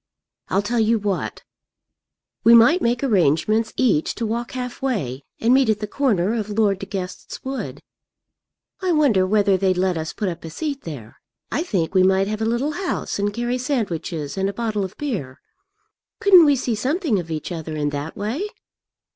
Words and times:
I'll 0.47 0.63
tell 0.63 0.79
you 0.79 0.97
what; 0.97 1.43
we 2.43 2.55
might 2.55 2.81
make 2.81 3.03
arrangements 3.03 3.71
each 3.77 4.15
to 4.15 4.25
walk 4.25 4.53
half 4.53 4.81
way, 4.81 5.23
and 5.39 5.53
meet 5.53 5.69
at 5.69 5.79
the 5.79 5.85
corner 5.85 6.33
of 6.33 6.49
Lord 6.49 6.79
De 6.79 6.87
Guest's 6.87 7.43
wood. 7.45 7.79
I 8.81 8.93
wonder 8.93 9.27
whether 9.27 9.57
they'd 9.57 9.77
let 9.77 9.99
us 9.99 10.11
put 10.11 10.27
up 10.27 10.43
a 10.43 10.49
seat 10.49 10.85
there. 10.85 11.17
I 11.51 11.61
think 11.61 11.93
we 11.93 12.01
might 12.01 12.27
have 12.27 12.41
a 12.41 12.45
little 12.45 12.71
house 12.71 13.19
and 13.19 13.31
carry 13.31 13.59
sandwiches 13.59 14.39
and 14.39 14.49
a 14.49 14.53
bottle 14.53 14.83
of 14.83 14.97
beer. 14.97 15.39
Couldn't 16.19 16.45
we 16.45 16.55
see 16.55 16.73
something 16.73 17.19
of 17.19 17.29
each 17.29 17.51
other 17.51 17.75
in 17.75 17.89
that 17.91 18.17
way?" 18.17 18.49